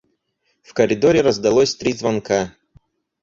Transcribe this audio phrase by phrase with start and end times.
[0.63, 2.55] В коридоре раздалось три звонка.